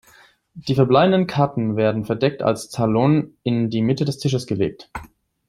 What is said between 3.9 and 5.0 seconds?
des Tisches gelegt.